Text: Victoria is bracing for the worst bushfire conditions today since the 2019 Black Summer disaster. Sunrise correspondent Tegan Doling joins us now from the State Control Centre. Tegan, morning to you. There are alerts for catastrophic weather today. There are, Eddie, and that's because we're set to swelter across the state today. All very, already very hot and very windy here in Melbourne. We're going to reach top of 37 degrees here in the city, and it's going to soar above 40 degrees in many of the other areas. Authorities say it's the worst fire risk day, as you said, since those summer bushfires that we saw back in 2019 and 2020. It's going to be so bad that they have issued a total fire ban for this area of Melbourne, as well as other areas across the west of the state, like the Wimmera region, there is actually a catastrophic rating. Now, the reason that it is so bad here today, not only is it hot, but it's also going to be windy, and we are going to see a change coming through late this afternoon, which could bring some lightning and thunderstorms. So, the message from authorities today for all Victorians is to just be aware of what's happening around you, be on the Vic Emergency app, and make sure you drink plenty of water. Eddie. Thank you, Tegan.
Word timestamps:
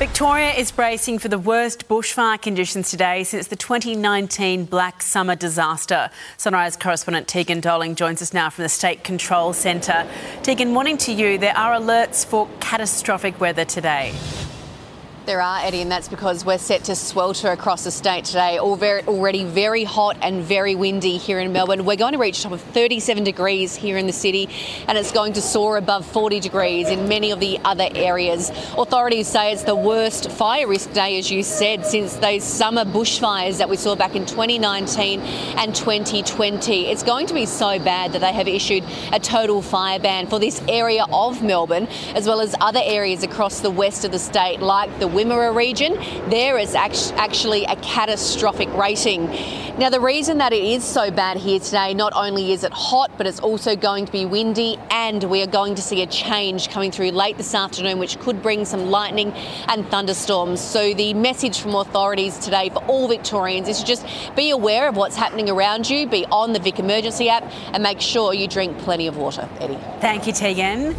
Victoria 0.00 0.52
is 0.52 0.72
bracing 0.72 1.18
for 1.18 1.28
the 1.28 1.38
worst 1.38 1.86
bushfire 1.86 2.40
conditions 2.40 2.90
today 2.90 3.22
since 3.22 3.48
the 3.48 3.54
2019 3.54 4.64
Black 4.64 5.02
Summer 5.02 5.36
disaster. 5.36 6.08
Sunrise 6.38 6.74
correspondent 6.74 7.28
Tegan 7.28 7.60
Doling 7.60 7.94
joins 7.96 8.22
us 8.22 8.32
now 8.32 8.48
from 8.48 8.62
the 8.62 8.70
State 8.70 9.04
Control 9.04 9.52
Centre. 9.52 10.08
Tegan, 10.42 10.72
morning 10.72 10.96
to 10.96 11.12
you. 11.12 11.36
There 11.36 11.54
are 11.54 11.78
alerts 11.78 12.24
for 12.24 12.48
catastrophic 12.60 13.38
weather 13.42 13.66
today. 13.66 14.14
There 15.26 15.42
are, 15.42 15.60
Eddie, 15.60 15.82
and 15.82 15.92
that's 15.92 16.08
because 16.08 16.46
we're 16.46 16.56
set 16.56 16.84
to 16.84 16.96
swelter 16.96 17.50
across 17.50 17.84
the 17.84 17.90
state 17.90 18.24
today. 18.24 18.56
All 18.56 18.74
very, 18.74 19.02
already 19.02 19.44
very 19.44 19.84
hot 19.84 20.16
and 20.22 20.42
very 20.42 20.74
windy 20.74 21.18
here 21.18 21.38
in 21.38 21.52
Melbourne. 21.52 21.84
We're 21.84 21.96
going 21.96 22.14
to 22.14 22.18
reach 22.18 22.42
top 22.42 22.52
of 22.52 22.62
37 22.62 23.22
degrees 23.22 23.76
here 23.76 23.98
in 23.98 24.06
the 24.06 24.14
city, 24.14 24.48
and 24.88 24.96
it's 24.96 25.12
going 25.12 25.34
to 25.34 25.42
soar 25.42 25.76
above 25.76 26.06
40 26.06 26.40
degrees 26.40 26.88
in 26.88 27.06
many 27.06 27.32
of 27.32 27.38
the 27.38 27.58
other 27.66 27.86
areas. 27.94 28.48
Authorities 28.78 29.28
say 29.28 29.52
it's 29.52 29.62
the 29.62 29.76
worst 29.76 30.30
fire 30.30 30.66
risk 30.66 30.90
day, 30.94 31.18
as 31.18 31.30
you 31.30 31.42
said, 31.42 31.84
since 31.84 32.16
those 32.16 32.42
summer 32.42 32.86
bushfires 32.86 33.58
that 33.58 33.68
we 33.68 33.76
saw 33.76 33.94
back 33.94 34.16
in 34.16 34.24
2019 34.24 35.20
and 35.20 35.74
2020. 35.74 36.86
It's 36.86 37.02
going 37.02 37.26
to 37.26 37.34
be 37.34 37.44
so 37.44 37.78
bad 37.78 38.14
that 38.14 38.20
they 38.20 38.32
have 38.32 38.48
issued 38.48 38.84
a 39.12 39.20
total 39.20 39.60
fire 39.60 39.98
ban 40.00 40.28
for 40.28 40.38
this 40.38 40.62
area 40.66 41.04
of 41.12 41.42
Melbourne, 41.42 41.88
as 42.14 42.26
well 42.26 42.40
as 42.40 42.54
other 42.58 42.80
areas 42.82 43.22
across 43.22 43.60
the 43.60 43.70
west 43.70 44.06
of 44.06 44.12
the 44.12 44.18
state, 44.18 44.60
like 44.60 44.98
the 44.98 45.10
Wimmera 45.20 45.54
region, 45.54 45.94
there 46.30 46.56
is 46.56 46.74
actually 46.74 47.64
a 47.64 47.76
catastrophic 47.76 48.72
rating. 48.72 49.26
Now, 49.78 49.90
the 49.90 50.00
reason 50.00 50.38
that 50.38 50.54
it 50.54 50.64
is 50.64 50.82
so 50.82 51.10
bad 51.10 51.36
here 51.36 51.60
today, 51.60 51.92
not 51.92 52.14
only 52.14 52.52
is 52.52 52.64
it 52.64 52.72
hot, 52.72 53.10
but 53.18 53.26
it's 53.26 53.40
also 53.40 53.76
going 53.76 54.06
to 54.06 54.12
be 54.12 54.24
windy, 54.24 54.78
and 54.90 55.22
we 55.24 55.42
are 55.42 55.46
going 55.46 55.74
to 55.74 55.82
see 55.82 56.00
a 56.00 56.06
change 56.06 56.70
coming 56.70 56.90
through 56.90 57.10
late 57.10 57.36
this 57.36 57.54
afternoon, 57.54 57.98
which 57.98 58.18
could 58.20 58.42
bring 58.42 58.64
some 58.64 58.86
lightning 58.90 59.32
and 59.68 59.86
thunderstorms. 59.90 60.58
So, 60.58 60.94
the 60.94 61.12
message 61.12 61.60
from 61.60 61.74
authorities 61.74 62.38
today 62.38 62.70
for 62.70 62.82
all 62.84 63.06
Victorians 63.06 63.68
is 63.68 63.80
to 63.80 63.84
just 63.84 64.06
be 64.34 64.50
aware 64.50 64.88
of 64.88 64.96
what's 64.96 65.16
happening 65.16 65.50
around 65.50 65.88
you, 65.90 66.06
be 66.06 66.24
on 66.26 66.54
the 66.54 66.60
Vic 66.60 66.78
Emergency 66.78 67.28
app, 67.28 67.44
and 67.74 67.82
make 67.82 68.00
sure 68.00 68.32
you 68.32 68.48
drink 68.48 68.78
plenty 68.78 69.06
of 69.06 69.18
water. 69.18 69.46
Eddie. 69.60 69.78
Thank 70.00 70.26
you, 70.26 70.32
Tegan. 70.32 70.96